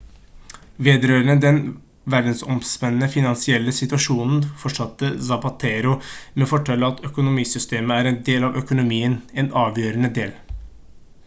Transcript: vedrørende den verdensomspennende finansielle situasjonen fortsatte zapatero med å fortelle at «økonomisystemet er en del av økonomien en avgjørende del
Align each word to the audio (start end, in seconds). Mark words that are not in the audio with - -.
vedrørende 0.85 1.33
den 1.41 1.59
verdensomspennende 2.13 3.09
finansielle 3.15 3.73
situasjonen 3.81 4.41
fortsatte 4.63 5.11
zapatero 5.29 5.93
med 6.07 6.47
å 6.47 6.49
fortelle 6.55 6.91
at 6.93 7.05
«økonomisystemet 7.13 7.97
er 7.99 8.13
en 8.15 8.21
del 8.33 8.49
av 8.51 8.61
økonomien 8.65 9.19
en 9.45 9.55
avgjørende 9.69 10.13
del 10.21 10.35